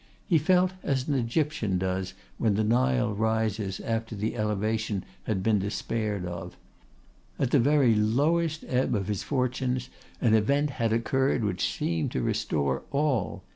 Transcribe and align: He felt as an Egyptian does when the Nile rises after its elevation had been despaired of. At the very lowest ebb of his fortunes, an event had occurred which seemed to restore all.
He 0.25 0.39
felt 0.39 0.71
as 0.81 1.07
an 1.07 1.13
Egyptian 1.13 1.77
does 1.77 2.15
when 2.39 2.55
the 2.55 2.63
Nile 2.63 3.13
rises 3.13 3.79
after 3.81 4.15
its 4.15 4.35
elevation 4.35 5.05
had 5.25 5.43
been 5.43 5.59
despaired 5.59 6.25
of. 6.25 6.57
At 7.37 7.51
the 7.51 7.59
very 7.59 7.93
lowest 7.93 8.65
ebb 8.67 8.95
of 8.95 9.07
his 9.09 9.21
fortunes, 9.21 9.91
an 10.19 10.33
event 10.33 10.71
had 10.71 10.91
occurred 10.91 11.43
which 11.43 11.71
seemed 11.77 12.09
to 12.13 12.23
restore 12.23 12.81
all. 12.89 13.43